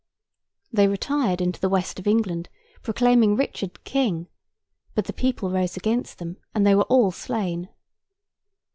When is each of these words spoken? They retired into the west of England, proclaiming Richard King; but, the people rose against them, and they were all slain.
They 0.73 0.87
retired 0.87 1.41
into 1.41 1.59
the 1.61 1.69
west 1.69 1.99
of 1.99 2.07
England, 2.07 2.49
proclaiming 2.81 3.35
Richard 3.35 3.83
King; 3.83 4.29
but, 4.95 5.05
the 5.05 5.13
people 5.13 5.51
rose 5.51 5.77
against 5.77 6.17
them, 6.17 6.37
and 6.55 6.65
they 6.65 6.73
were 6.73 6.85
all 6.89 7.11
slain. 7.11 7.69